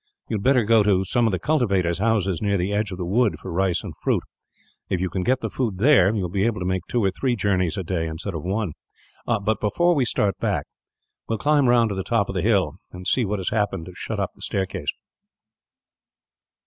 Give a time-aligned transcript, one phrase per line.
[0.29, 3.05] You had better go to some of the cultivators' houses, near the edge of the
[3.05, 4.23] wood, for rice and fruit.
[4.89, 7.11] If you can get the food there, you will be able to make two or
[7.11, 8.73] three journeys a day, instead of one.
[9.27, 10.65] "But, before we start back,
[11.29, 13.85] we will climb round to the top of the hill, and see what has happened
[13.85, 14.89] to shut up the staircase."